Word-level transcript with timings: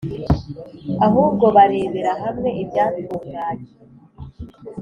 ahubwo 1.05 1.45
barebera 1.55 2.11
hamwe 2.23 2.49
ibyatunganye, 2.61 3.67